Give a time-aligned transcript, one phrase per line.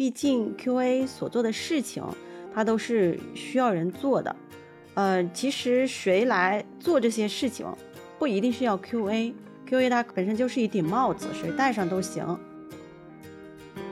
[0.00, 2.02] 毕竟 QA 所做的事情，
[2.54, 4.34] 它都是需要人做的。
[4.94, 7.66] 呃，其实谁来做这些事情，
[8.18, 12.24] 不一定是要 QA，QA 它本身就是一顶帽子，谁戴上都行。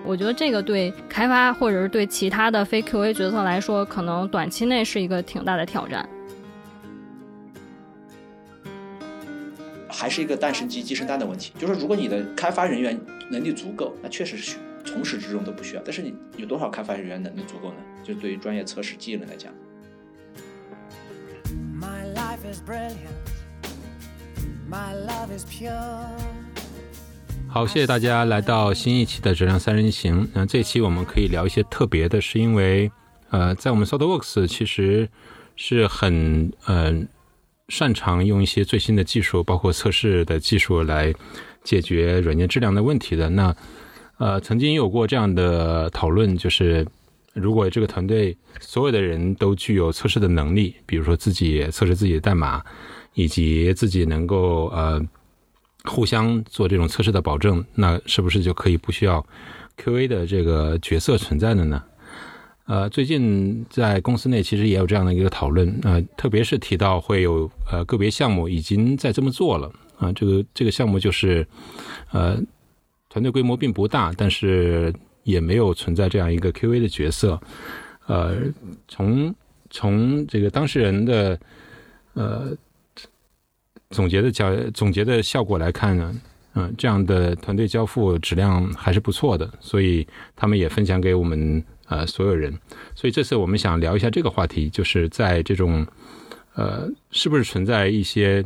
[0.03, 6.09] 我觉得这个对开发或者是对其他的非 QA 角色来说，可能短期内是一个挺大的挑战。
[9.91, 11.53] 还是一个蛋生鸡，鸡生蛋的问题。
[11.59, 12.99] 就是如果你的开发人员
[13.31, 14.57] 能力足够，那确实是
[14.89, 15.83] 从始至终都不需要。
[15.85, 17.77] 但是你有多少开发人员能力足够呢？
[18.03, 19.53] 就对于专业测试技能来讲。
[27.49, 30.27] 好，谢谢大家来到新一期的质量三人行。
[30.33, 32.91] 那这期我们可以聊一些特别的，是因为
[33.31, 35.09] 呃，在我们 SolidWorks 其实
[35.57, 37.07] 是很嗯
[37.69, 41.13] 擅长用一些最新的技术，包括测试的技术来
[41.63, 43.29] 解决软件质量的问题的。
[43.31, 43.55] 那
[44.19, 46.87] 呃，曾经有过这样的讨论，就是
[47.33, 52.63] 如果这个团队所有的人都具有测试的能力，比如说自己测试自己的代码，
[53.15, 55.01] 以及自己能够呃。
[55.85, 59.25] 互相做这种测试的保证，那是不是就可以不需要
[59.79, 61.83] QA 的这个角色存在的呢？
[62.67, 71.47] 呃，最近在公司内其实也有这样的一个讨论，呃，特别是提到会有呃个别项目已经在这么做了啊，这个这个项目就是
[72.11, 72.37] 呃
[73.09, 74.93] 团队规模并不大，但是
[75.23, 77.41] 也没有存在这样一个 QA 的角色，
[78.07, 78.37] 呃，
[78.87, 79.35] 从
[79.71, 81.41] 从这个当事人的
[82.15, 82.57] 呃。
[83.91, 86.15] 总结的交总结的效果来看呢，
[86.53, 92.53] 嗯，这样的团队交付质量还是不错的，所以他们也分享给我们呃所有人。
[92.95, 95.87] 所以这次我们想聊一下这个话题，就是在这种
[96.55, 98.45] 呃是不是存在一些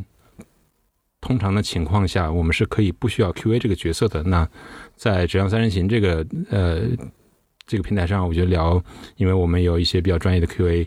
[1.23, 4.21] 通常的情况下，我们是可以不需要 QA 这个角色的？
[4.23, 4.45] 那
[4.97, 6.81] 在质量三人行这个呃
[7.65, 8.83] 这个平台上，我觉得聊，
[9.15, 10.85] 因为我们有一些比较专业的 QA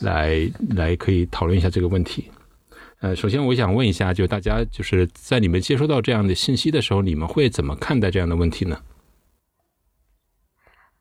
[0.00, 2.28] 来来可以讨论一下这个问题。
[2.98, 8.82] 呃，首先我想问一下，就大家就是在你们接收到这样的信息的时候，你们会怎么看待这样的问题呢？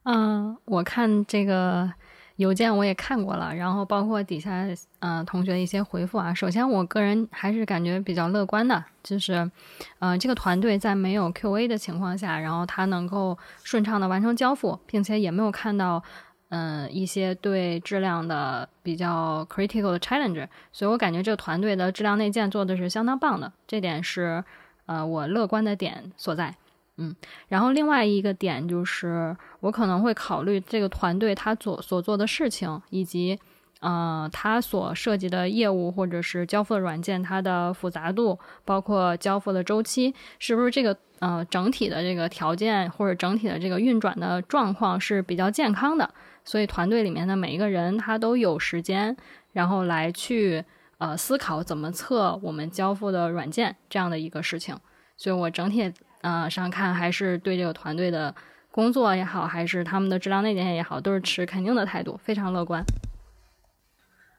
[0.04, 1.92] 嗯，我看这个
[2.40, 4.66] 邮件我也看过了，然后包括底下
[5.00, 6.34] 嗯同学的一些回复啊。
[6.34, 9.52] 首先，我个人还是感觉比较乐观的，就是
[10.00, 16.02] 嗯这个团队在没有 QA 的情况下，然后他能够顺畅的完成交付，并且也没有看到。
[16.52, 24.44] 嗯，一些对质量的比较 critical 的 challenge，所以我感觉这个团队的质量内建做的是相当棒的，这点是
[24.88, 26.56] 呃我乐观的点所在。
[27.02, 27.16] 嗯，
[27.48, 33.40] 然后另外一个点就是我可能会考虑这个团队他所所做的事情，以及
[33.80, 46.14] 呃他所涉及的业务或者是交付的软件它的复杂度，包括交付的周期，是不是这个呃整体的这个条件或者整体的这个运转的状况是比较健康的。
[46.44, 49.16] 所以团队里面的每一个人，他都有时间，
[49.54, 50.66] 然后来去
[50.98, 54.76] 呃思考怎么测我们交付的软件这样的一个事情。
[55.16, 58.34] 所以我整体呃上看，还是对这个团队的
[58.72, 62.84] 工作也好，还是他们的质量内检也好，都是持肯定的态度，非常乐观。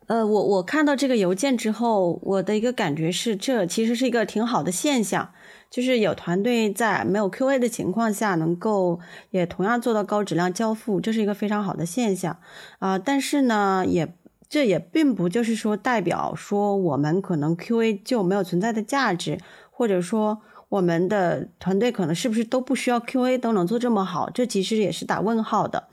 [0.06, 5.30] 呃，我我看到这个邮件之后，我的一个感觉是，这其实是一个挺好的现象。
[5.70, 8.98] 就是有团队在没有 QA 的情况下，能够
[9.30, 12.36] 也同样做到高质量交付，这是一个非常好的现象
[12.80, 12.98] 啊。
[12.98, 14.12] 但是呢，也
[14.48, 19.38] 这也并不就是说代表说我们可能 QA 就没有存在的价值，
[19.70, 24.30] 或者说我们的团队可能是不是都不需要 QA 都能做这么好？
[24.30, 25.88] 这其实也是打问号的，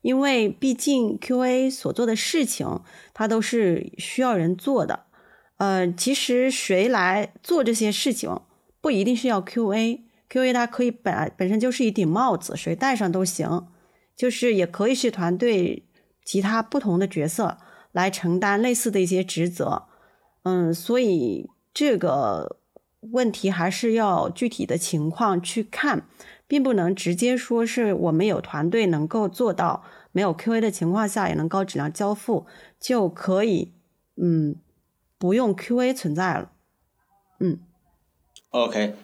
[0.00, 2.80] 因为毕竟 QA 所做的事情，
[3.12, 5.04] 它都是需要人做的。
[5.58, 8.40] 呃，其实谁来做这些事情？
[8.80, 13.68] 不一定是要 QA，QA 它可以本来本身就是一顶帽子，谁戴上都行。
[14.14, 15.88] 就是也可以是团队
[16.24, 17.56] 其他不同的角色
[17.92, 19.84] 来承担类似的一些职责。
[20.42, 22.58] 嗯，所以这个
[23.10, 26.06] 问题还是要具体的情况去看，
[26.46, 32.46] 并不能直接说是我们有团队能够做到没有 QA 的情况下也能高质量交付
[32.78, 33.72] 就可以，
[34.16, 34.56] 嗯，
[35.18, 36.52] 不用 QA 存在了，
[37.40, 37.58] 嗯。
[38.50, 38.94] OK，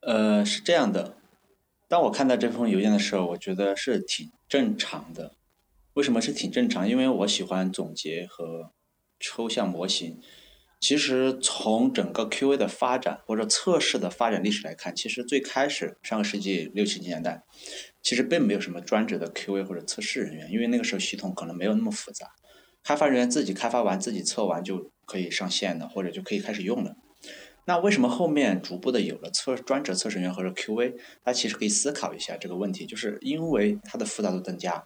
[0.00, 1.16] 呃，是这样的。
[1.88, 5.32] 当我看到这封邮件的时候，我觉得是挺正常的。
[5.94, 6.88] 为什么是挺正常？
[6.88, 8.70] 因为我喜欢总结和
[9.20, 10.20] 抽象模型。
[10.82, 17.44] 其实从整个 QA 的发展或者测试的发展历史来看，其实最开始上个世纪六七十年代，
[18.02, 22.26] 其实并没有什么专职的 QA 或者测试人员，因为那个时候系统可能没有那么复杂，
[22.82, 26.96] 开发人员自己开发完自己测完就可以上线了，或者就可以开始用了。
[27.64, 30.94] 那为什么后面逐步的有了测专职测试员或者 QA？
[31.22, 34.84] 大家其实可以思考一下这个问题，就是因为它的复杂度增加，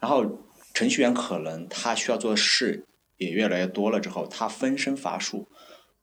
[0.00, 0.42] 然后
[0.74, 2.84] 程序员可能他需要做的事
[3.20, 5.46] 也越来越多了之后，他分身乏术，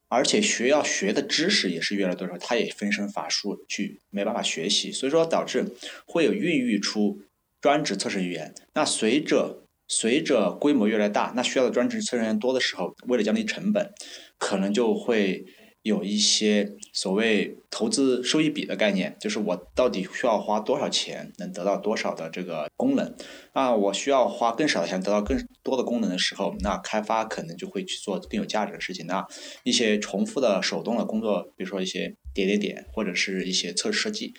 [0.07, 5.73] 而且学要学的知识也是越来越多时候，他也分身乏术，去没办法学习，所以说导致
[6.05, 7.19] 会有孕育出
[7.59, 8.53] 专职测试员。
[8.75, 13.91] 那随着随着规模越来越大，那需要的专职测试人员多的时候，为了降低成本，
[14.37, 15.45] 可能就会。
[15.87, 23.15] 有一些所谓投资收益比的概念，就是我到底需要花多少钱能得到多少的这个功能？
[23.53, 29.07] 啊，我需要花更少的钱得到更多的功能的时候，那开发可能就会去做更有价值的事情。
[29.07, 29.25] 那
[29.63, 34.33] 一些重复的手动的工作，比如说一些点点点或者是一些测试设计，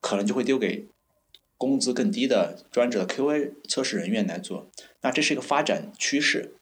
[0.00, 0.86] 可能就会丢给
[1.58, 4.70] 工资更低的专职的 QA 测试人员来做。
[5.02, 6.56] 那这是一个发展趋势。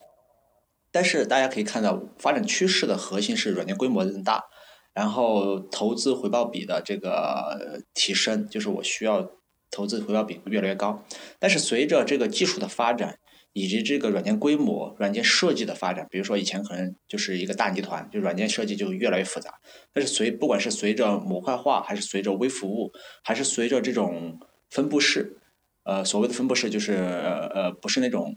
[0.93, 4.44] 但是大家可以看到，发展趋势的核心是软件规模增大，
[4.93, 9.31] 然后投资回报比的这个提升，就是我需要
[9.71, 11.03] 投资回报比越来越高。
[11.39, 13.19] 但是随着这个技术的发展，
[13.55, 19.55] 以及这个软件规模、软件设计的发展，比如说以前可能就是一个大集团，就软件设计就越来越复杂。
[19.94, 22.93] 但是随不管是随着模块化，还是随着微服务，
[23.25, 25.39] 还是随着这种分布式，
[25.85, 28.35] 呃，所谓的分布式就是呃不是那种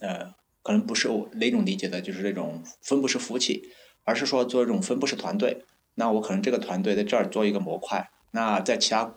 [0.00, 0.32] 呃。
[0.68, 3.70] 可能不是我那种理解的，就是这种分布式服务器，
[4.04, 5.64] 而是说做一种分布式团队。
[5.94, 9.14] 那我可能这个团队在这儿做一个模块，那在其他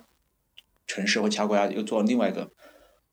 [0.88, 2.50] 城市或其他国家又做另外一个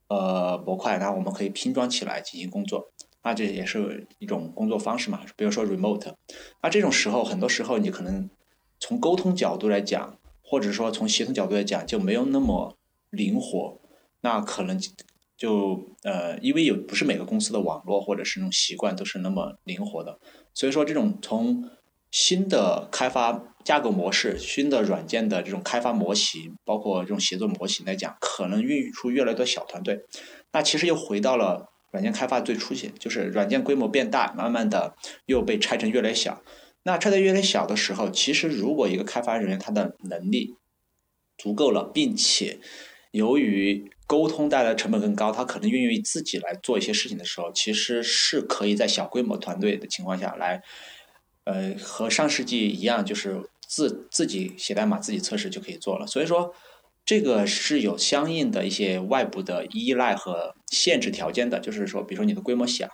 [0.06, 2.93] 呃模块，然后我们可以拼装起来进行工作。
[3.25, 5.20] 那这也是一种工作方式嘛？
[5.34, 6.14] 比如说 remote。
[6.62, 8.31] 那这种时候，很多时候你可能
[8.79, 12.79] 从沟通角度来讲，或者说从协同角度来讲，就没有那么
[13.11, 13.81] 灵活。
[14.20, 14.81] 那可能。
[15.38, 20.19] 就呃，因为有不是每个公司的网络或者是那种习惯都是那么灵活的，
[20.52, 21.70] 所以说这种从
[22.11, 30.00] 新的开发架构模式、新的软件的这种开发模型，包括这种协作模型来讲，可能孕育出越来越多小团队。
[30.52, 34.96] 那其实又回到了软件开发最初期，就是软件规模变大，慢慢的
[35.26, 36.43] 又被拆成越来越小。
[36.82, 40.56] 那拆的越来越小的时候，其实如果一个开发人员他的能力
[41.37, 42.58] 足够了，并且
[43.12, 50.62] 由于沟通带来成本更高，他可能愿意自己来做一些事情的时候，其实是可以在小规模团队的情况下来，
[51.44, 53.38] 呃，和上世纪一样，就是
[53.69, 56.06] 自自己写代码、自己测试就可以做了。
[56.06, 56.55] 所以说，
[57.05, 61.60] 这个是有相应的一些外部的依赖和限制条件的。
[61.60, 62.88] 就是说，比如说你的规模小，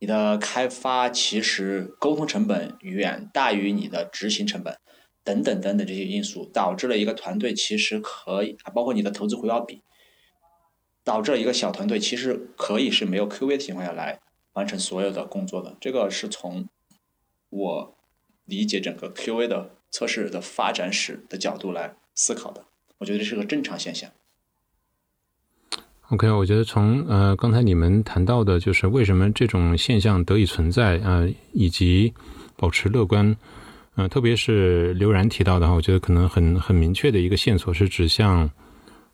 [0.00, 4.76] 你的开发其实沟通成本远大于你的执行成本，
[5.22, 9.82] 等等等等这些因素，导致了一个团队其实可以，包括你的投资回报比。
[11.10, 14.20] 导致一个小团队其实可以是没有 QV 的情况下来
[14.52, 16.68] 完成所有的工作的，这个是从
[17.48, 17.96] 我
[18.44, 22.64] 理解整个 QV 的测试的发展史的角度来思考的，
[22.98, 24.08] 我觉得这是个正常现象。
[26.10, 32.14] OK，我觉得从呃刚才你们谈到的就是为什么这种现象得以存在啊，以及
[32.56, 33.36] 保持乐观，
[33.96, 38.48] 嗯，特别是刘然提到的话，我觉得可能很很明确的一个线索是指向。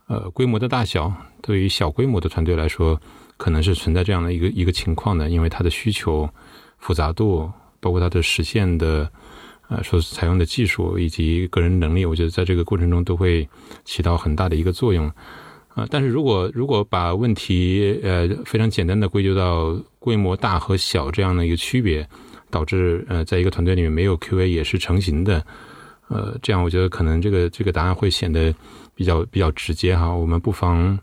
[0.08, 1.12] 呃，规模的大小
[1.43, 3.00] 对于小规模的团队来说，
[3.37, 6.29] 可能是存在这样的一个一个情况的，因为它的需求
[6.79, 7.50] 复杂度，
[7.81, 9.11] 包括它的实现的
[9.69, 13.49] 呃所采用的技术以及个人能力，我觉得在这个过程中都会
[13.85, 15.11] 起到很大的一个作用
[15.75, 15.85] 啊。
[15.91, 22.08] 但是如果如果把问题呃非常简单的归咎到规模大和小这样的一个区别，
[22.48, 25.44] 导致呃在一个团队里面没有 QA 也是成型的，
[26.06, 28.55] 呃，这样我觉得可能这个这个答案会显得。
[28.96, 30.98] 比较比较直接哈，我们不妨，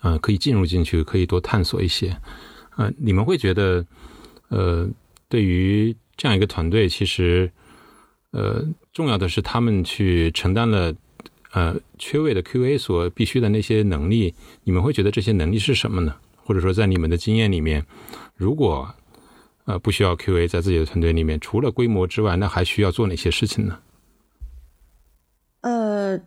[0.00, 2.16] 呃，可以进入进去，可以多探索一些。
[2.76, 3.84] 呃，你们会觉得，
[4.48, 4.88] 呃，
[5.28, 7.50] 对于这样一个团队，其实，
[8.30, 10.94] 呃，重要的是他们去承担了，
[11.50, 14.32] 呃，缺位的 QA 所必须的那些能力。
[14.62, 16.14] 你们会觉得这些能力是什么呢？
[16.44, 17.84] 或者说，在你们的经验里面，
[18.36, 18.94] 如果
[19.64, 23.78] 呃不需要 QA 在自己的团队里面，除了规模之外，那还需要做哪些事情呢？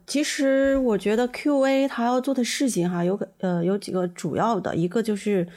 [0.06, 5.48] 其实我觉得 QA 他要做的事情哈，有个呃有几个主要的，一个就是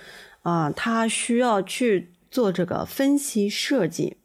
[0.43, 4.17] 啊，他需要去做这个分析设计，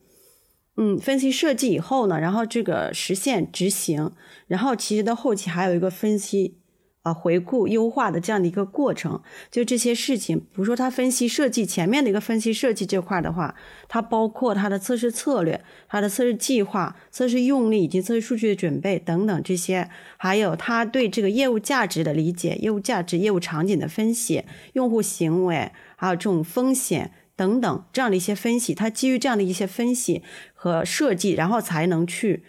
[0.78, 4.12] 嗯，分析设计以后呢，然后这个实现执行，
[4.48, 6.58] 然后其实到后期还有一个分析。
[7.04, 13.56] 啊，回顾优化的这样的一个过程，就这些事情，比如说他分析设计前面的一个分析设计这块的话，
[13.90, 32.46] 它包括它的测试策略、它的测试计划、测试用例以及测试数据的准备等等这些，还有他对这个业务价值的理解、业务价值、业务场景的分析、用户行为，还有这种风险等等这样的一些分析，他基于这样的一些分析和设计，然后才能去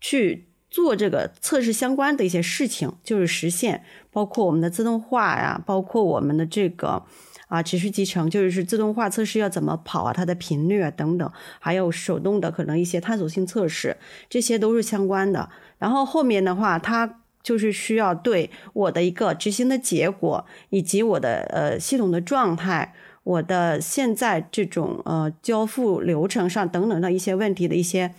[0.00, 7.02] 去做这个测试相关的一些事情，就是实现，包括我们的自动化呀，包括我们的这个
[7.48, 11.30] 啊持续集成，就是自动化测试要怎么跑啊，它的频率啊等等，
[11.60, 13.96] 还有手动的可能一些探索性测试，
[14.28, 15.48] 这些都是相关的。
[15.78, 22.94] 然后后面的话，它就是需要对我的一个执行的结果，以及我的呃系统的状态。
[23.22, 28.14] 我的现在这种呃交付流程上等等的一些问题的一些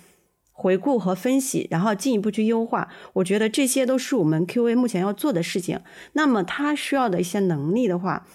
[0.60, 5.80] 回顾和分析，然后进一步去优化，我觉得这些都是我们 QA 目前要做的事情。
[6.14, 8.26] 那么它需要的一些能力的话，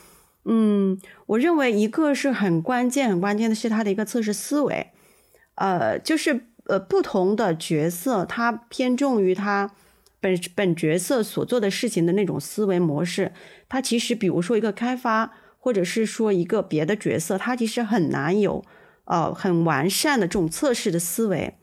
[0.44, 4.92] 嗯，我认为一个是很关键、很关键的是它的一个测试思维，
[5.56, 9.72] 呃，就是呃不同的角色，它偏重于它
[10.20, 13.32] 本本角色所做的事情的那种思维模式。
[13.68, 15.32] 它其实比如说一个开发。
[15.64, 18.64] 或者是说一个别的角色，他其实很难有
[19.04, 21.54] 呃很完善的这种测试的思维，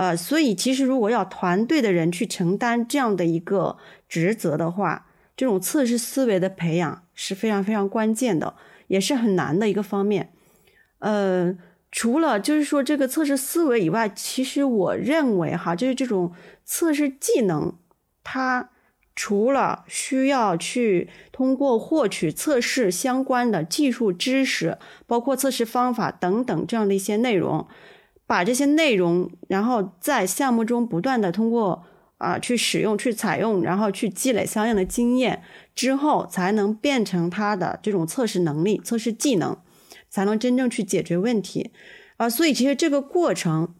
[0.00, 3.76] 呃，所以其实如果要团队的人去承担这样的一个
[4.08, 8.54] 职责的话，这种测试思维的培养是非常非常关键的，
[8.86, 10.32] 也是很难的一个方面。
[11.00, 11.54] 呃，
[11.92, 16.32] 除了就是说这个测试思维以外，其实我认为哈，就是这种
[16.64, 17.74] 测试技能，
[18.24, 18.70] 它。
[19.16, 27.68] 除了需要去通过获取测试相关的技术知识，包括测试方法等等这样的一些内容，
[28.30, 31.82] 把这些内容，然后在项目中不断的通过
[32.18, 35.42] 啊去使用、去采用，然后去积累相应的经验
[35.74, 39.58] 之后，才能变成他的这种测试能力、测试技能，
[40.08, 41.72] 才能真正去解决问题
[42.18, 42.30] 啊。
[42.30, 43.74] 所以其实这个过程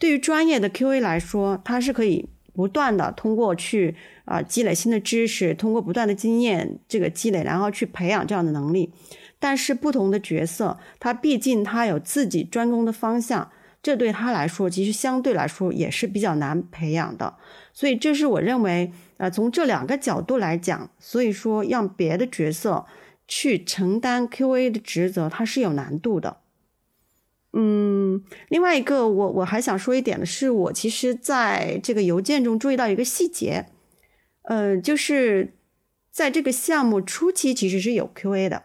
[0.00, 3.94] 对于专业的 QA 来说，它是可以不断的通过去。
[4.24, 8.90] 啊，积累新的知识，通过不断的经验这个积累，然后去培养这样的能力。
[9.38, 13.50] 但是不同的角色，他毕竟他有自己专攻的方向，
[13.84, 17.36] 这对他来说其实相对来说也是比较难培养的。
[17.72, 22.86] 所以这是我认为，呃，从这两个角度来讲，所以说让别的角色
[23.28, 26.38] 去承担 QA 的职责，它是有难度的。
[27.52, 33.66] 嗯，另外一个我我还想说一点的是，我其实在这个邮件中注意到一个细节。
[34.44, 35.54] 呃，就是
[36.10, 38.64] 在这个项目初期，其实是有 QA 的，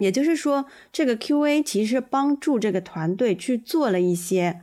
[0.00, 4.62] 也就是说，这个 QA 其实帮助这个团队去做了一些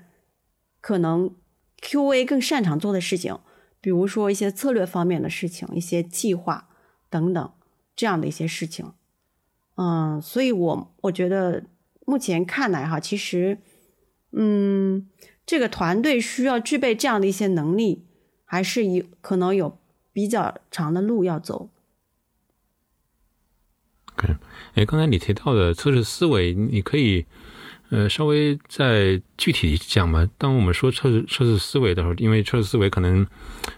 [0.81, 1.33] 可能
[1.81, 3.39] QA 更擅长做的事情，
[3.79, 6.67] 比如说一些策略方面的事情、一些计划
[7.09, 7.51] 等等
[7.95, 8.91] 这样的一些事情。
[9.75, 11.63] 嗯，所以我我觉得
[12.05, 13.59] 目前看来哈，其实，
[14.33, 15.07] 嗯，
[15.45, 18.03] 这个团队需要具备这样的一些能力。
[18.49, 19.77] 还是有可能有
[20.13, 21.69] 比较长的路要走。
[24.17, 24.35] OK，
[24.73, 27.23] 哎，刚才你提到的测试思维，你可以
[27.91, 30.27] 呃稍微再具体讲吗？
[30.39, 33.25] 当我们说测试测试思维的时候，因为测试思维可能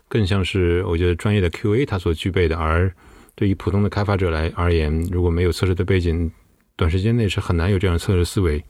[0.08, 2.93] 更像是我觉得专业的 QA 他所具备的，而
[3.36, 6.31] 对于普通的开发者来而言，如果没有测试的背景，
[6.77, 8.63] 短时间内是很难有这样的测试思维。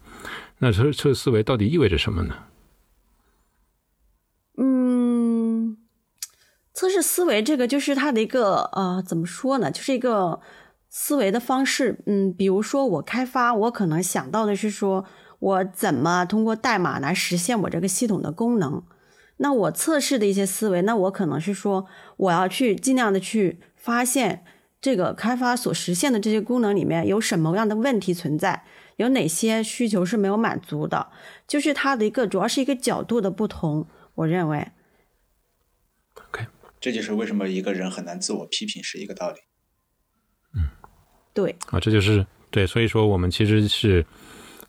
[0.58, 2.34] 那测测试思维到底意味着什么呢？
[4.56, 5.76] 嗯
[6.74, 9.70] 测试思维这个就是它的一个呃，怎么说呢？
[9.70, 10.40] 就是一个
[10.90, 12.02] 思维的方式。
[12.04, 15.06] 嗯，比如说我开发，我可能想到的是说，
[15.38, 18.82] 我怎么通过代码来实现我这个系统的功能。
[19.38, 21.86] 那我测试的一些思维，那我可能是说，
[22.18, 24.44] 我要去尽量的去发现
[24.82, 28.64] 这个开发所实现的这些功能里面有什么样的问题存在，
[28.96, 31.08] 有哪些需求是没有满足的。
[31.48, 34.72] 就是它的一个主要是一个角度的不同，我认为。
[36.14, 36.46] OK。
[36.78, 39.38] 这就是为什么一个人很难自我批评是一个道理。
[41.30, 41.56] 嗯，对。
[41.70, 44.04] 啊，这就是对，所以说我们其实是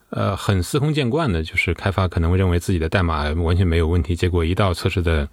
[0.10, 5.28] 呃很司空见惯的，就是开发可能会认为自己的代码完全没有问题，结果一到测试的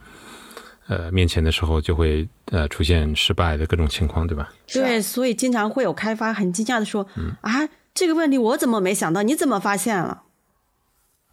[0.86, 4.52] 呃面前的时候，就会呃出现失败的各种情况，对吧？
[4.66, 7.06] 对，所以经常会有开发很惊讶的说
[7.42, 9.22] ：“啊，这个问题我怎么没想到？
[9.22, 10.22] 你怎么发现了？”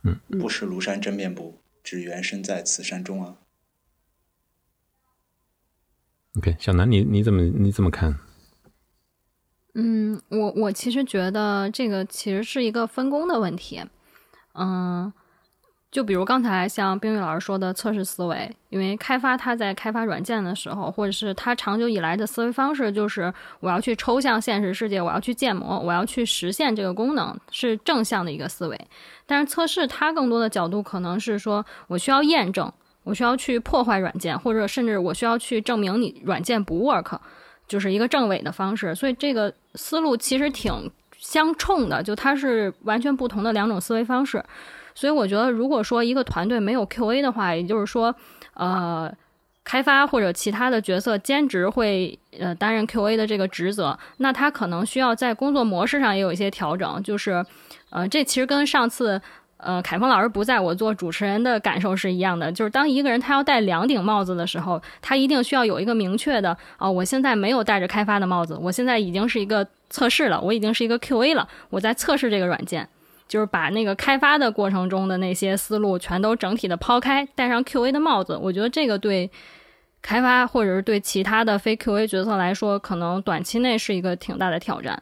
[0.04, 3.36] 嗯，不识庐山真面目，只缘身在此山中啊。
[6.38, 8.14] OK，小南，你你怎么你怎么看？
[9.76, 13.84] 嗯，我我其实觉得这个其实是一个分工的问题。
[14.54, 15.12] 嗯，
[15.92, 28.80] 就比如刚才像冰玉老师说的测试思维，因为开发他在开发软件的时候，或者是他长久以来的思维方式，就是我要去抽象现实世界，我要去建模，我要去实现这个功能，是正向的一个思维。
[29.26, 32.72] 但是测试它更多的角度可能是说我需要验证。
[33.04, 37.20] 我需要去破坏软件，或者甚至我需要去证明你软件不 work，
[37.68, 38.94] 就是一个政委的方式。
[38.96, 44.44] 所以这个思路其实挺相冲的，就它是完全不同的两种思维方式。
[44.94, 48.16] 所以我觉得，如果说一个团队没有 QA 的话，也就是说，
[48.54, 49.12] 呃，
[49.64, 57.04] 开发或者其他的角色兼职会呃担任 QA 的这个职责，那他可能需要在工作模式上也有一些调整。
[57.04, 57.46] 就是，
[57.90, 59.22] 呃，这其实跟上次。
[59.58, 72.88] 呃，凯峰老师不在我做主持人的感受是一样的，就是当一个人他要戴两顶帽子的时候，他一定需要有一个明确的哦，我现在没有戴着开发的帽子，我现在已经是一个测试了，我已经是一个 QA 了，我在测试这个软件，
[73.28, 79.32] 就是把那个开发的过程中的那些思路全都整体的抛开，戴上 QA 的帽子，我觉得这个对
[80.02, 85.02] 开发或者是对其他的非 QA 角色来说，可能短期内是一个挺大的挑战。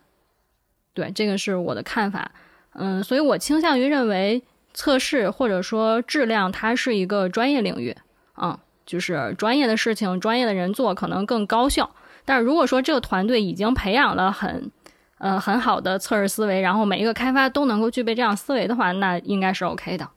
[0.93, 2.31] 对，这个是我的看法。
[2.75, 4.41] 嗯，所以我倾向于认为
[4.73, 7.95] 测试或者说质量，它是一个专业领域，
[8.41, 11.95] 嗯，就是专业的事情，专业的人做可能更高效。
[12.25, 14.71] 但是如果说这个团队已经培养了很，
[15.19, 20.09] 呃，很好的测试思维，然后每一个开发都能够具备这样思维的话，那应该是 OK 的。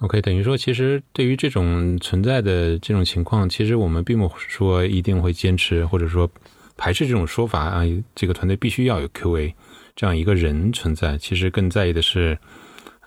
[0.00, 6.30] OK，等于说，其实对于这种存在的这种情况，其实我们并不说一定会坚持，或者说。
[6.78, 7.82] 排斥这种说法啊，
[8.14, 9.52] 这个团队必须要有 QA
[9.96, 11.18] 这样一个人存在。
[11.18, 12.38] 其实更在意的是，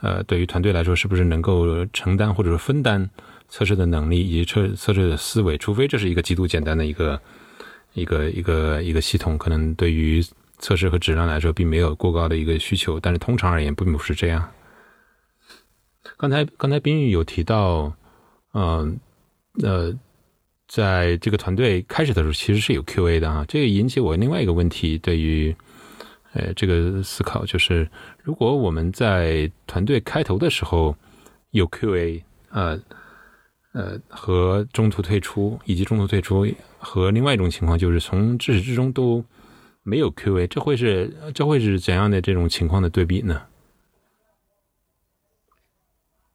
[0.01, 3.09] 呃，对于团队来说，是不是能够承担或者说分担
[3.47, 5.57] 测试的能力以及测测试的思维。
[5.57, 7.19] 除非这是一个极度简单的一个
[7.93, 10.21] 一个一个一个系统，可能对于
[10.59, 12.99] 测试和质量来说并没有过高的一个需求。
[12.99, 14.51] 但是通常而言，并不是这样。
[16.17, 17.95] 刚才刚才冰玉有提到，
[18.53, 18.99] 嗯，
[19.63, 19.97] 呃。
[20.73, 23.43] 在这个团队开始的时候，其实是有 QA 的啊。
[23.45, 25.53] 这个引起我另外一个问题，对于
[26.31, 27.85] 呃这个思考，就是
[28.23, 30.95] 如果我们在团队开头的时候
[31.49, 32.79] 有 QA，呃
[33.73, 36.47] 呃和中途退出，以及中途退出
[36.79, 39.21] 和另外一种情况，就是从至始至终都
[39.83, 43.41] 没有 QA，这会是这会是怎样的这种情况的对比呢？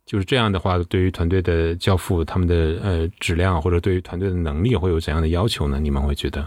[0.06, 5.80] 就是这样的话，对于团队的交付，他们的呃质量或者对于团队的能力会有怎样的要求呢？
[5.80, 6.46] 你们会觉得？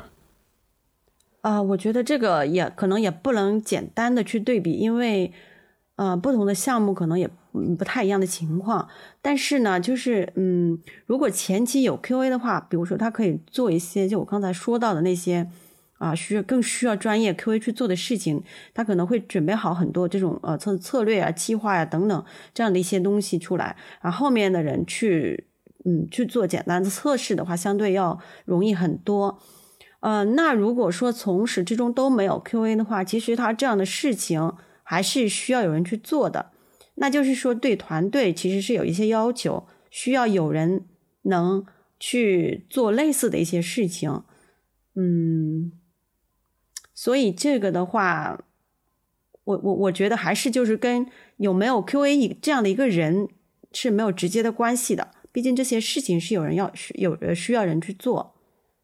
[1.42, 5.34] 啊，我觉得这个也可能也不能简单的去对比，因为
[5.98, 7.30] 呃不同的项目可能也
[7.78, 8.88] 不太一样的情况。
[9.22, 15.50] 但是呢，就是嗯，如果前期有 QA 的话，比如说他可以做一些，就我刚才说到的那些。
[16.00, 18.42] 啊，需要更需要专业 QA 去做的事情，
[18.74, 25.46] 他可能会准备好很多这种呃策策略啊、计划呀等等这样的一些东西出来，然后后面的人去
[25.86, 29.40] 嗯去做简单的测试的话，相对要容易很多。
[30.00, 36.52] 呃，那如果说从始至终都没有 QA 的话，其实他这样的事情还是需要有人去做的。
[36.96, 40.86] 那就是说，对团队其实是有一些要求，需要有人
[41.24, 41.66] 能
[42.00, 44.24] 去做类似的一些事情，
[44.96, 45.74] 嗯。
[47.00, 48.38] 所以这个的话，
[49.46, 51.08] 我我我觉得还是就是跟
[51.38, 53.30] 有没有 QA 这样的一个人
[53.72, 55.12] 是没有直接的关系的。
[55.32, 58.36] 毕竟这些事情是有人要有需要人去做，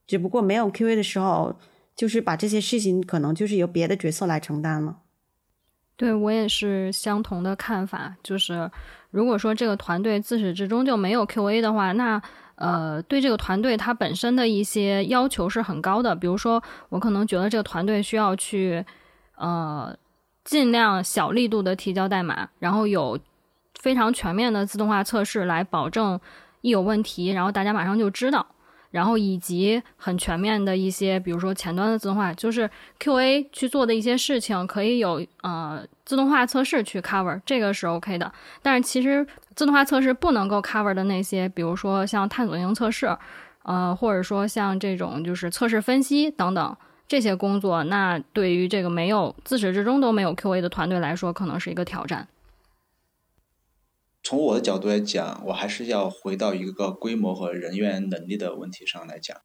[0.08, 1.60] 只不过没有 QA 的时候，
[1.93, 4.99] 就是把这些事情可能就是由别的角色来承担了。
[5.97, 8.71] 对我也是相同的看法，就是
[9.12, 12.21] 如果说这个团队自始至终就没有 QA 的话，那。
[12.56, 18.86] 呃，对这个团队它本身的一些要求是很高的，比如说，我可能觉得这个团队需要去，
[19.36, 19.96] 呃，
[20.44, 23.20] 尽量小力度的提交代码，然后有
[23.80, 26.20] 非常全面的自动化测试来保证
[26.62, 28.46] 一有问题，然后大家马上就知道。
[28.95, 38.31] 然后以及很全面的一些，比如说前端的自动化，就是 QA 去做的一些事情，可以有呃自动化测试去 cover，这个是 OK 的。
[38.62, 43.13] 但是其实自动化测试不能够 cover 的那些，比如说像探索型测试，
[43.63, 52.25] 呃，或者说像这种就是测试分析等等这些工作，那对于这个没有自始至终都没有 QA 的团队来说，可能是一个挑战。
[54.25, 59.39] 从我的角度来讲，我还是要回到一个规模和人员能力的问题上来讲，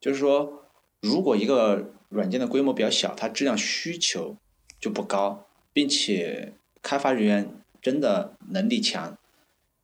[0.00, 0.64] 就是说，
[1.02, 4.38] 如果一个软件的规模比较小，它质量需求
[4.80, 9.18] 就不高，并且开发人员真的能力强，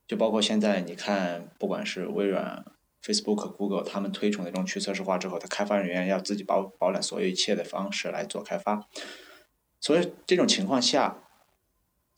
[0.07, 2.65] 就包括现在你看，不管是微软、
[3.03, 8.87] Facebook、Google，他们推崇的这种去测试化之后，他开发人员要自己包包揽所有一切的方式来做开发，
[9.79, 11.27] 所以这种情况下。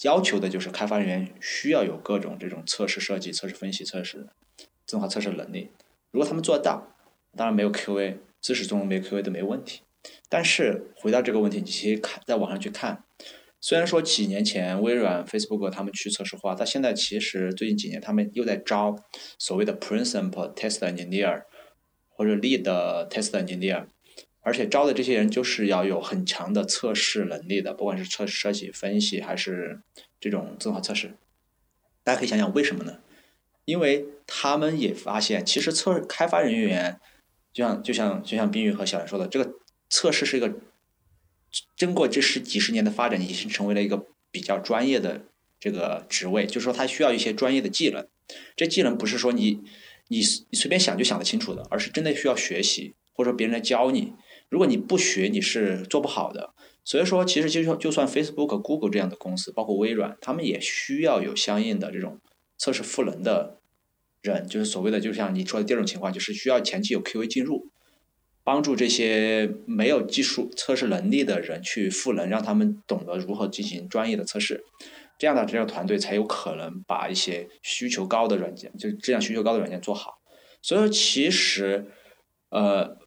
[0.03, 4.27] 要求的就是开发人员需要有各种这种测试设计、测试分析、测试
[4.85, 5.71] 自动化测试能力。
[6.11, 6.95] 如果他们做得到，
[7.35, 9.81] 当然没有 QA，自始至终没有 QA 都没问题。
[10.29, 13.03] 但是回到这个问题，你其实看在网上去看，
[13.61, 18.95] 虽然说几年前微软、Facebook 他们去测试化，但现在其实最近几年他们又在招
[19.39, 21.43] 所谓的 Principal Test Engineer
[22.09, 22.63] 或者 Lead
[23.07, 23.85] Test Engineer。
[24.43, 29.79] 而且招的这些人就是要有很强的测试能力的，不管是测设计、分析还是
[30.19, 31.13] 这种自动化测试。
[32.03, 32.99] 大家可以想想为什么呢？
[33.63, 36.99] 因为他们也发现，其实测开发人员，
[37.53, 39.53] 就像就像就像冰雨和小兰说的，这个
[39.89, 40.53] 测试是一个
[41.77, 45.21] 经过这十几十年的发展，已经成为了一个比较专业的
[45.61, 48.05] 这个职位，就是说他需要一些专业的技能。
[48.57, 49.61] 这技能不是说你
[50.09, 54.13] 你你随便想就想得清楚的，而是真的需要学习，或者说别人来教你。
[54.53, 56.53] 如果你不学，你是做不好的。
[56.85, 62.19] 所以说，其实就算就算 Facebook、Google 这样的公司，包括微软，他们也需要有相应的这种
[62.59, 63.57] 测试赋能的
[64.21, 67.69] 人，就是所谓的，就像你说的第二种情况，就是需要前期有 QA 进入，
[68.43, 74.63] 帮助这些没有技术测试能力的人去赋能，让他们懂得如何进行专业的测试，
[75.17, 80.19] 这样的这个团队才有可能把一些需求高的软件，就质量需求高的软件做好。
[80.61, 81.87] 所以说，其实，
[82.49, 83.01] 呃。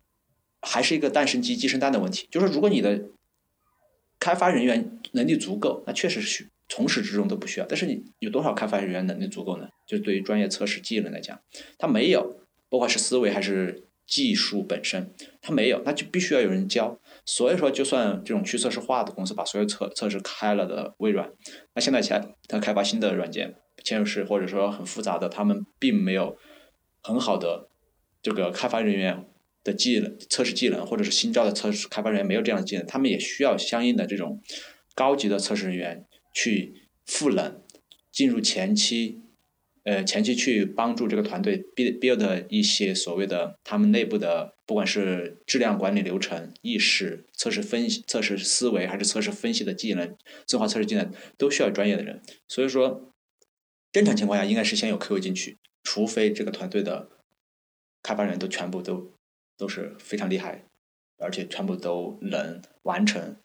[0.69, 2.27] 还是一个蛋生鸡，鸡生蛋的问题。
[2.31, 3.01] 就是如果你的
[4.19, 7.67] 开发人员能力足够，那确实是需从始至终都不需要。
[7.67, 9.69] 但是你有多少开发人员能力足够呢？
[9.87, 11.39] 就对于专业测试技能来讲，
[11.79, 16.99] 他没有，不管是思维还是技术本身，他没有，那就必须要有人教。
[17.25, 21.31] 所以说，就算这种去测试化的公司把所有测测试开了的微软，
[21.75, 26.37] 那现在起来他开发新的软件，嵌入式或者说很复杂的，他们并没有
[27.03, 27.69] 很好的
[28.21, 29.25] 这个开发人员。
[29.67, 34.41] 的技能测试技能，或者是新招的测试开发人员没有这样的技能，他们也需要相应的这种
[34.95, 37.61] 高级的测试人员去赋能，
[38.13, 39.21] 进入前期，
[39.83, 52.23] 呃，前期去帮助这个团队 build build 一些所谓的他们内部的，不管是质量管理流程、意识、测试分析、测试思维，还是测试分析的技能、自动化测试技能，都需要专业的人。
[52.47, 53.13] 所以说，
[53.91, 57.11] 正常情况下应该是先有 QA 进去，除非这个团队的
[58.03, 59.16] 开发人都全部都。
[59.57, 60.65] 都是非常厉害，
[61.19, 63.37] 而且全部都能完成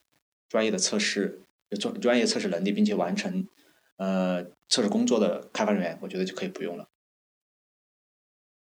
[0.48, 1.40] 专业的测试，
[1.80, 3.48] 专专业测试能力，并且完成
[3.96, 6.88] 呃测试工作的开发人员，我觉得就可以不用了。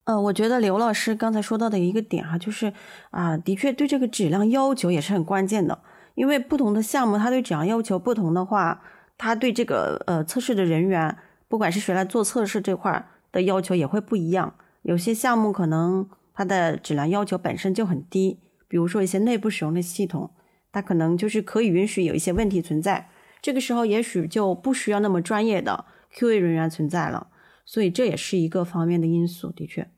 [0.03, 2.73] 呃，我觉得刘老师刚才说到的一个点哈，就是
[3.11, 5.81] 啊，的确对这个质量要求也是很关键的，
[6.15, 8.83] 因为不同的项目，它对质量要求不同的话，
[9.17, 16.09] 它对这个呃测试的人员，不管是谁来做测试这块的要求也会不一样，有些项目可能。
[16.39, 20.31] 它的质量要求本身就很低，比如说一些内部使用的系统，
[20.71, 23.09] 它可能就是可以允许有一些问题存在，
[23.41, 25.83] 这个时候也许就不需要那么专业的
[26.15, 27.27] QA 人员存在了，
[27.65, 29.51] 所以这也是一个方面的因素。
[29.51, 29.89] 的确，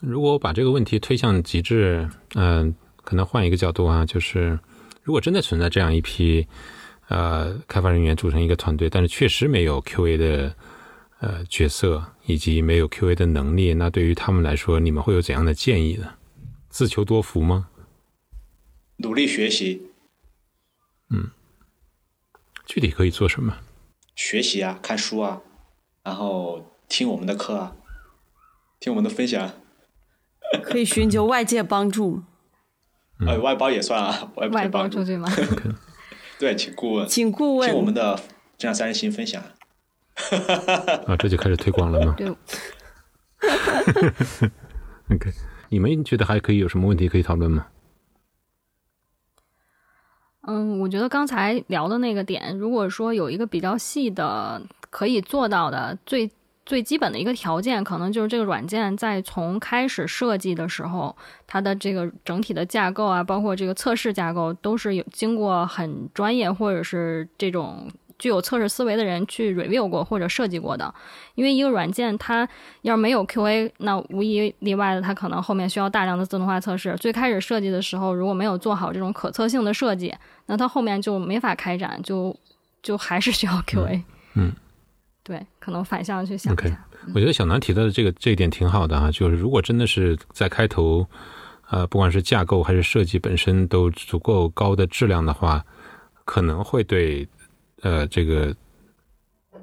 [0.00, 4.60] 如果我把这个问题推向极致，嗯，可能换一个角度啊，就是
[5.02, 6.46] 如果真的存在这样一批
[7.08, 10.54] 呃开发人员组成一个团队，但是确实没有 QA 的。
[11.20, 16.14] 呃，角色以及没有 QA 的能力，那对于他们来说，你们会有怎样的建议呢？
[16.70, 17.68] 自求多福吗？
[18.96, 19.82] 努力学习。
[21.10, 21.30] 嗯，
[22.64, 23.58] 具体可以做什么？
[24.14, 25.42] 学习啊，看书啊，
[26.02, 27.76] 然后听我们的课啊，
[28.78, 29.52] 听我们的分享。
[30.62, 32.22] 可以寻求外界帮助。
[33.26, 35.30] 呃，外包也算啊，外外包出去吗？
[36.38, 38.18] 对，请顾问，请顾问，听我们的
[38.56, 39.42] 这样三人行分享。
[41.06, 42.14] 啊，这就开始推广了吗？
[42.16, 42.28] 对。
[45.10, 45.32] OK，
[45.70, 47.66] 你们觉得还可以有什么问题可以讨论吗？
[50.42, 56.30] 嗯，我觉得刚才聊的那个点，如果说有一个比较细的可以做到的最
[56.64, 67.90] 最基本的一个条件，可能就是这个软件在从开始设计的时候，它的这个整体的架构啊，包括这个测试架构，都是有经过很专业或者是这种。
[68.20, 70.94] 具有测试思维的人去 review 过或者设计过的，
[71.34, 72.46] 因为一个软件它
[72.82, 76.94] 要是没有 QA，那无一例外的，它可能后面需要大量的自动化测试。
[76.96, 80.14] 最开始设计的时候，如果没有做好这种可测性的设计，
[80.46, 82.36] 那它后面就没法开展，就
[82.82, 84.02] 就还是需要 QA。
[84.34, 84.52] 嗯，
[85.24, 86.84] 对，可能反向去想一下。
[87.14, 91.06] 我觉得小南提到的这个这一点挺好的啊，就是如果真的是在开头，
[91.70, 95.64] 呃，不管是架构还是设计本身都足够高的质量的话，
[96.26, 97.26] 可能会对。
[97.82, 98.54] 呃，这个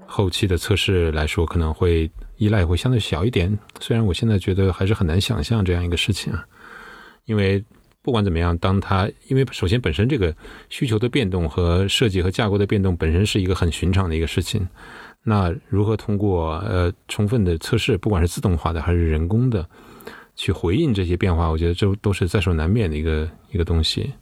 [0.06, 3.58] 后期的测试来说，可能会依赖会相对小一点。
[3.80, 6.46] 虽然我现在觉得还是很难想象这样一个事情啊，
[7.26, 7.64] 因为
[8.02, 10.34] 不管怎么样，当它因为首先本身这个
[10.70, 14.66] 需求的变动和设计和架构的变动本身是一个很寻常的一个事情，
[15.24, 19.68] 那如何通过呃充分的测试，不管是自动化的还是人工的，
[20.36, 24.14] 去回应这些变化，我觉得这都是在所难免的一个一个东西。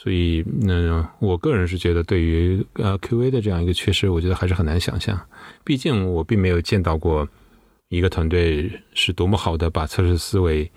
[0.00, 5.20] 所以，那，我个人是觉得，对于呃 QA 的这样一个缺失，我觉得还是很难想象。
[5.64, 7.28] 毕竟我并没有见到过
[7.88, 10.70] 一个团队是多么好的把测试思维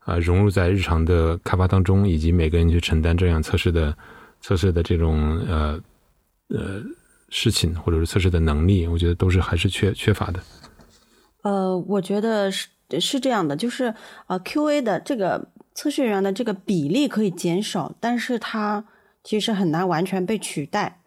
[0.00, 3.96] 啊融入在日常的开发当中，以及每个人去承担这样测试的
[4.42, 5.80] 测试的这种呃
[6.48, 6.82] 呃
[7.30, 10.40] 事情，或者是测试的能力，我觉得都是还是缺缺乏的。
[11.44, 12.68] 呃，我觉得是
[13.00, 13.94] 是这样的，就是
[14.26, 18.86] 呃，QA 的这个测试人员的这个比例可以减少，但是它
[19.22, 21.02] 其实很难完全被取代。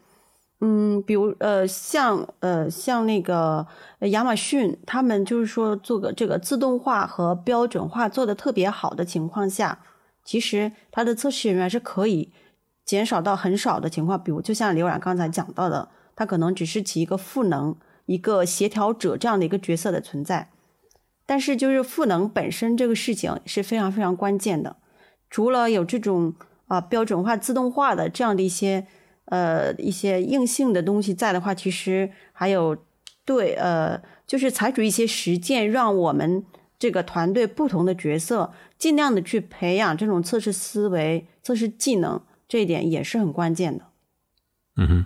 [0.61, 3.65] 嗯，比如呃，像呃像那个
[4.11, 9.79] 亚马逊，他们就是说做个这个自动化和标准化做的特别好的情况下，
[10.23, 12.31] 其实它的测试人员是可以
[12.85, 14.23] 减少到很少的情况。
[14.23, 20.49] 比如就像刘冉刚才讲到的，他可能只是起一个赋能、一个协调者这样的一个角色的存在。
[21.29, 24.77] 但是就是赋能本身这个事情是非常非常关键的，
[25.29, 26.33] 除了有这种
[26.65, 28.87] 啊标准化、自动化的这样的一些。
[29.31, 32.75] 呃，一些硬性的东西在的话，其实还有
[33.23, 36.43] 对呃，就是采取一些实践，让我们
[36.79, 43.85] 这个团队不同的角色尽量的去培养这种测试思维、测试技能，这一点也是很关键的。
[44.77, 45.05] 嗯哼。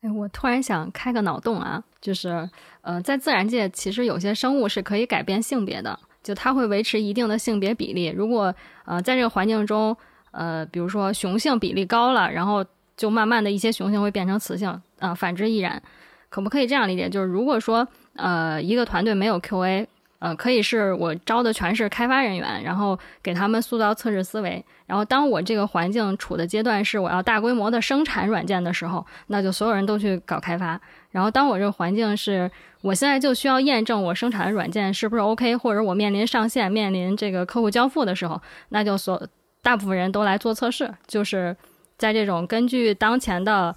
[0.00, 2.50] 哎，我突然想开个脑洞啊，就是
[2.82, 8.06] 呃，在自然界其实有些生物是可以改变性别的，就它会维持一定的性别比例。
[8.14, 9.96] 如果呃在这个环境中。
[10.34, 12.64] 呃，比如说雄性比例高了，然后
[12.96, 15.82] 就慢慢的一些雄性会变成雌性，啊，反之亦然。
[16.30, 17.06] 可不可以这样理解？
[17.06, 19.86] 就是如果说呃一个团队没有 QA，
[20.22, 24.64] 呃，可以是我招的全是开发人员，然后给他们塑造测试思维。
[24.86, 30.80] 然后当我这个环境处的阶段是我要大规模的生产软件的时候，那就所有人都去搞开发。
[31.10, 32.48] 然后当我这个环境是
[32.82, 39.26] 我现在就需要验证我生产的软件是不是 OK，或者我面临上线、面临这个客户交付的时候，那就所。
[39.64, 41.56] 大部分人都来做测试，就是
[41.96, 43.72] 在这种根据当前的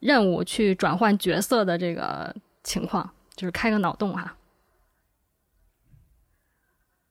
[0.00, 4.34] 任务去转换角色的这个情况，就是开个脑洞哈。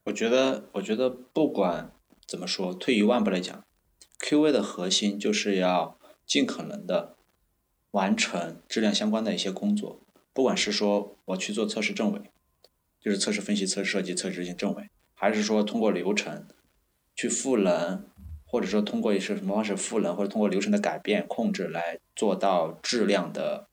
[0.08, 1.92] 我觉得，我觉得不管
[2.26, 3.64] 怎么说，退一万步来讲
[4.20, 7.16] ，QA 的核心就是要尽可能的
[7.90, 10.00] 完成质量相关的一些工作，
[10.32, 12.22] 不管是说我去做测试证伪，
[12.98, 16.46] 就是测试分析、测试设计、测试执行证伪，还是说通过流程。
[17.14, 18.04] 去赋能，
[18.46, 23.66] 或者说通过一些什么方式赋能，或者通过流程的改变控制来做到质量的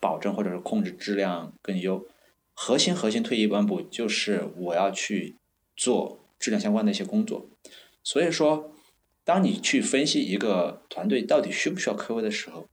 [0.00, 2.06] 保证，或者是控制质量更优。
[2.54, 5.36] 核心核心退一万步，就是我要去
[5.76, 7.48] 做质量相关的一些工作。
[8.02, 8.72] 所以说，
[9.22, 12.66] 当你去分析一个团队到底需不需要 QA 的时候，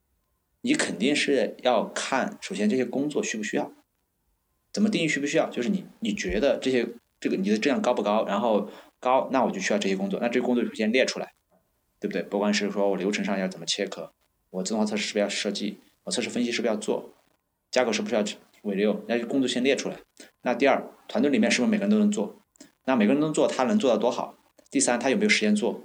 [0.62, 3.72] 你肯定是要看，首先这些工作需不需要，
[4.72, 5.50] 怎么定义需不需要？
[5.50, 6.88] 就是你你觉得这些
[7.20, 8.26] 这个你的质量高不高？
[8.26, 8.70] 然后。
[9.04, 10.18] 高，那我就需要这些工作。
[10.22, 11.34] 那这个工作首先列出来，
[12.00, 12.24] 对不对？
[12.24, 14.14] 不管是说我流程上要怎么切割，
[14.50, 17.14] 我自动化测试是不是要设计，我测试分析是不是要做，
[17.70, 18.24] 架构是不是要
[18.62, 20.00] 尾六，那就工作先列出来。
[20.44, 22.43] 那第二，团队里面是不是每个人都能做？
[22.86, 24.36] 那每个人都做，他能做到多好？
[24.70, 25.82] 第三，他有没有时间做？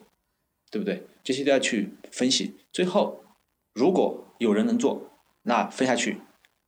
[0.71, 1.07] 对不对？
[1.23, 2.57] 这些都要去分析。
[2.73, 3.25] 最后，
[3.73, 5.11] 如果有人能做，
[5.43, 6.21] 那分下去，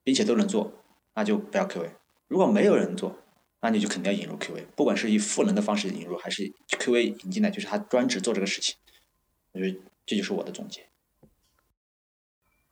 [0.03, 0.73] 并且都能做，
[1.15, 1.91] 那就不要 QA。
[2.29, 3.19] 如果没有人做，
[3.61, 8.77] 那你就肯定要引入 QA，不管是以赋能的方式引入，还是 QA 引进来，就是他专职做这个事情。
[9.53, 10.87] 我觉得这就是我的总结。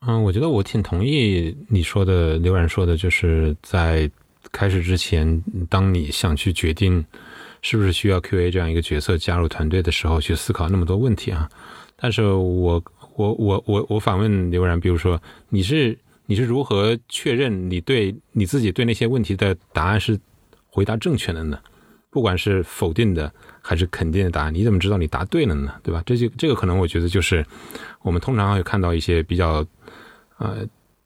[0.00, 4.10] 嗯，我觉得我挺同意你说的，刘然说的，就是在
[4.52, 7.04] 开始之前，当你想去决定
[7.62, 11.48] 是不是需要 QA 这样一个角色加入团队的时候，去思考那么多问题啊。
[11.96, 12.82] 但是我
[13.16, 20.18] 我我我我反问刘然，比如说你是你是如何确认你对你自己对那些问题的答案是？
[20.70, 21.58] 回答正确的呢？
[22.10, 25.74] 不管是否定的还是肯定的答案，你怎么知道你答对了呢？
[25.82, 26.00] 对吧？
[26.06, 27.44] 这就这个可能我觉得就是
[28.02, 29.66] 我们通常会看到一些比较
[30.36, 30.58] 呃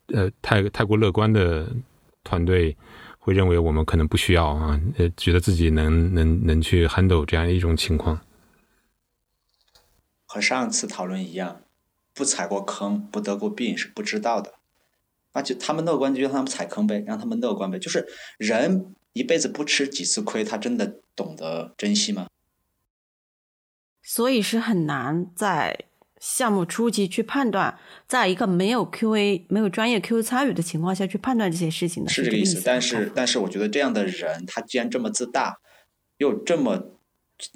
[0.09, 1.67] 呃太太过乐观的
[2.25, 2.77] 团队
[3.25, 8.21] 会认为我们可能不需要啊，呃觉得自己能能能去 handle 这样一种情况。
[10.27, 11.63] 和上次讨论一样，
[12.13, 14.55] 不踩过坑不得过病是不知道的。
[15.35, 18.07] 那就他们乐观就让他们踩坑呗，让他们乐观呗，就是
[18.39, 18.95] 人。
[19.15, 22.29] 一辈子不吃几次亏，他真的懂得珍惜吗？
[24.03, 25.85] 所以是很难在
[26.23, 32.11] 项目初期去判断，在一个没有 QA、没有专业 QA 参与的情况下去判断这些事情的。
[32.11, 35.57] 是这个意思，但是但是我觉得这样的人，他既然这么自大，
[36.19, 36.93] 又这么。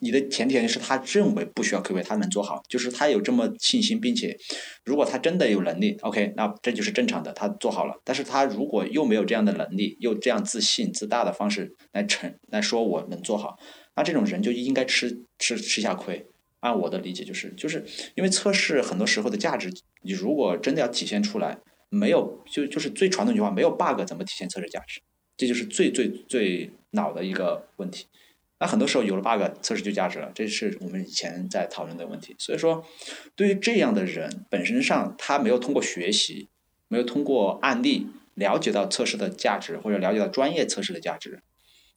[0.00, 4.36] 你的前提是他认为不需要 QA，他能做好，就是他有这么信心，并且
[4.84, 7.94] 如果他真的有能力，OK，那这就是正常的，他做好了。
[8.02, 13.56] 但是他如果又没有这样的能力，又这样自信自大的方式来承来说我能做好，
[13.94, 16.26] 那这种人就应该吃吃吃下亏。
[16.66, 17.84] 按我的理解就是，就是
[18.16, 25.00] 因为测试很多时候的价值，你如果真的要体现出来，没有就就是最传统一句话，没有 bug 怎么体现测试价值？
[25.36, 28.06] 这就是最最最恼的一个问题。
[28.58, 32.34] 那很多时候有了 bug，测试就价值了，这是我们以前在讨论的问题。
[32.38, 32.84] 所以说，
[33.34, 36.48] 对于这样的人，本身上他没有通过学习，
[36.88, 41.42] 没有通过案例了解到测试的价值，或者了解到专业测试的价值、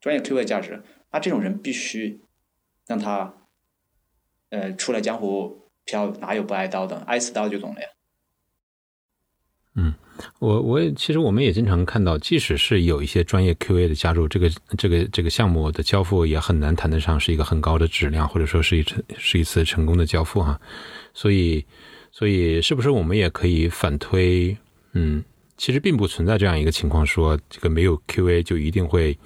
[0.01, 2.19] 专业 QA 价值，那这种人必须
[2.85, 3.38] 让他，
[4.49, 6.97] 呃，出来江湖飘，哪有不挨刀的？
[7.07, 7.87] 挨死刀就懂了呀。
[9.75, 9.93] 嗯。
[10.39, 20.59] 我我其实我们也经常看到，即使是有一些专业 QA 的加入，这个这个这个项目的交付也很难谈得上是一个很高的质量，或者说是一次是一次成功的交付哈。
[21.13, 21.65] 所以
[22.11, 24.57] 所以是不是我们也可以反推？
[24.91, 25.23] 嗯，
[25.55, 29.17] 其实并不存在这样一个情况，说这个没有 QA 就一定会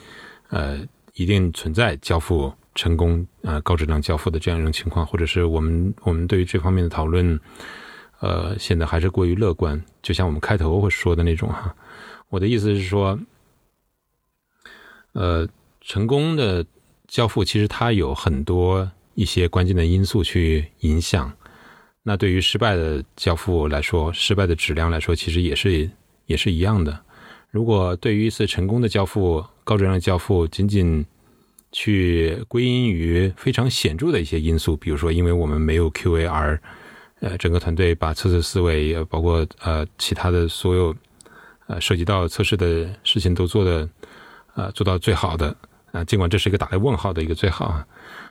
[0.50, 0.80] 呃
[1.16, 7.40] 一定存在交付成功呃高质量交付的这样一种情况，或者是我们我们对于这方面的讨论。
[8.20, 11.76] 呃，现在还是过于乐观，就像我们开头会说的那种哈。
[12.30, 13.20] 我的意思是说，
[15.12, 15.46] 呃，
[15.82, 16.66] 成功的
[17.06, 21.34] 交付其实它有很多一些关键的因素去影响。
[22.02, 25.92] 那对于失败的交付来说，失败的质量来说，其实也是
[26.26, 26.98] 也是一样的。
[27.52, 31.06] 如果对于一次成功的交付、高质量交付，仅仅
[31.74, 36.58] 去归因于非常显著的一些因素，比如说因为我们没有 QA 而
[37.20, 40.96] 呃，整个团队把测试思维，包括呃其他的所有
[41.68, 43.90] 呃涉及到测试的事情都做的
[44.56, 45.56] 呃做到最好的
[45.92, 47.88] 啊，尽管这是一个打了问号的一个最好啊，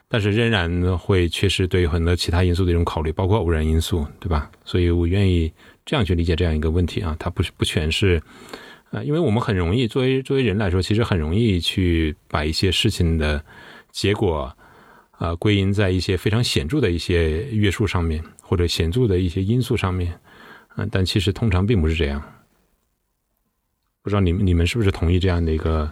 [0.07, 4.49] 但是仍然会缺失对很多其他因素的一种考虑，包括偶然因素，对吧？
[4.63, 5.51] 所以我愿意
[5.85, 8.21] 这样去理解这样一个问题啊，它不是不全是
[8.93, 13.43] 呃，因为我们很容易作为作为人来说，其实很容易去把一些事情的
[13.91, 14.55] 结果
[15.11, 18.23] 啊归因在一些非常显著的一些约束上面。
[18.45, 20.19] 或者显著的一些因素上面，
[20.75, 22.21] 嗯，但其实通常并不是这样。
[24.03, 25.91] 不知道你们你们是不是同意这样的一个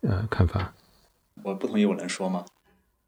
[0.00, 0.74] 呃看法？
[1.44, 2.44] 我不同意，我能说吗？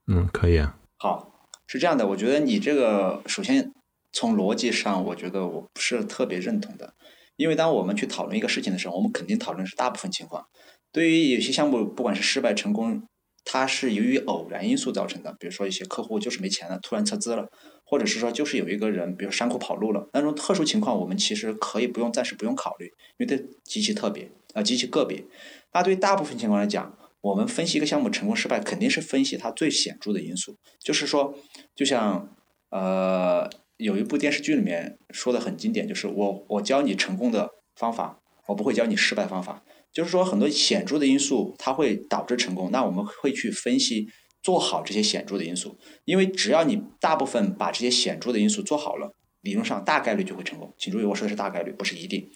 [0.07, 0.77] 嗯，可以啊。
[0.99, 3.73] 好，是这样的，我觉得你这个首先
[4.13, 6.95] 从逻辑上，我觉得我不是特别认同的，
[7.41, 10.45] 因为当我们去讨论一个事情的时候，我们肯定讨论是大部分情况。
[10.93, 13.03] 对于有些项目，不管是失败成功，
[13.47, 17.49] 它是由于偶然因素造成的，比如说一些客户就是没钱了，突然撤资了。
[17.87, 22.85] 或者是说，就是有一个人，比如山库跑路了，那种特殊情况，我们其实可以不用，暂时不用考虑，
[23.17, 25.25] 因为它极其特别啊，极其个别。
[25.73, 30.57] 那对于大部分情况来讲，我们分析一个项目成功失败，肯定是分析它最显著的因素。
[30.79, 31.35] 就是说，
[31.75, 32.29] 就像
[32.69, 33.51] 呃，
[33.81, 39.65] 有一部电视剧里面说的很经典，就是我我教你成功的方法，我不会教你失败方法。
[39.93, 44.09] 就是说，很多显著的因素它会导致成功，那我们会去分析。
[44.43, 50.73] 做好这些显著的因素，因为只要你大部分把这些显著的因素做好了，理论上大概率就会成功。
[50.79, 52.27] 请注意，我说的是大概率，不是一定。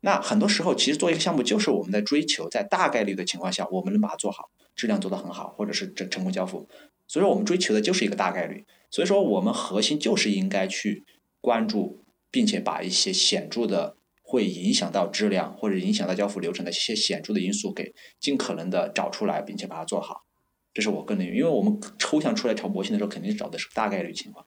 [0.00, 6.66] 那很多时候，其实做一个项目就是我们在追求在大概率的情况下，我们能把它做好，质量做得很好，或者是成成功交付。
[7.06, 8.64] 所以说，我们追求的就是一个大概率。
[8.92, 11.04] 所以说，我们核心就是应该去
[11.40, 20.26] 关注，并且把一些显著的会影响到质量或者影响到交付流程的一些显著的因素给尽可能的找出来，并且把它做好。
[20.74, 24.46] 这是我个人，因为我们抽象出来找模型的时候，肯定是找的是大概率情况。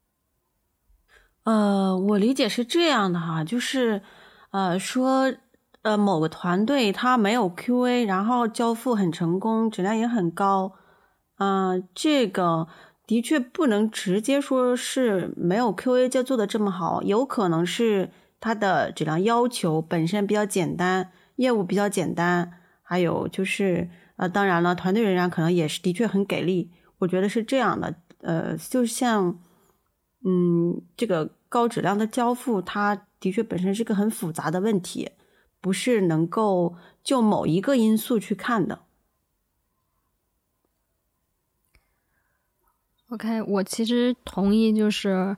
[1.44, 4.02] 呃，我理解是这样的哈，就是
[4.52, 5.34] 呃说
[5.82, 10.74] 呃某个团队他没有 QA，然后交付很成功，质量也很高，
[11.38, 12.68] 嗯，这个
[13.08, 23.90] 的确不能直接说是没有 QA 就做的这么好，有可能是它的质量要求本身比较简单，业务比较简单，还有就是。
[24.18, 27.94] 呃，当然了，团队人员可能也是的确很给力，我觉得是这样的。
[28.22, 29.42] 呃，就像，
[30.24, 35.10] 嗯，这个高质量的交付，它的确本身是个很复杂的问题，
[35.60, 38.84] 不是能够就某一个因素去看的。
[43.12, 45.36] OK，我其实同意，就是。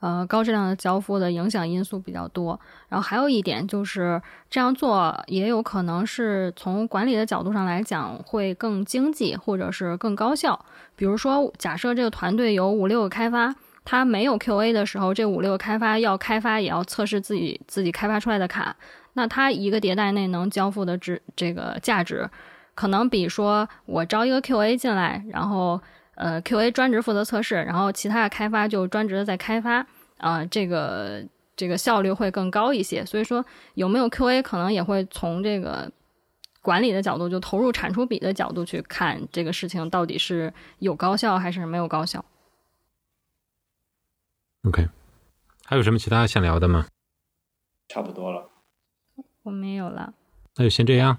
[0.00, 10.62] 呃，高质量的交付的影响因素比较多，然后还有一点就是这样做也有可能是从管理的角度上来讲会更经济或者是更高效。
[10.94, 18.76] 比如说，假设这个团队有五六个开发，他没有 QA 的时候，这五六个开发要开发也要测试自己自己开发出来的卡，
[19.14, 22.28] 那他一个迭代内能交付的值这个价值，
[22.74, 25.80] 可能比说我招一个 QA 进来，然后。
[26.16, 29.86] 呃，QA 专职负责测试，然后其他的开发就专职的在开发，
[30.18, 31.24] 啊，这个
[31.56, 33.04] 这个效率会更高一些。
[33.04, 33.44] 所以说，
[33.74, 35.90] 有没有 QA 可能也会从这个
[36.62, 42.24] 管理的角度，就投入产出比的角度去看这个事情到底是有高效还是没有高效。
[44.62, 44.88] OK，
[45.64, 46.86] 还有什么其他想聊的吗？
[47.86, 48.48] 差不多了，
[49.42, 50.14] 我没有了，
[50.56, 51.18] 那就先这样。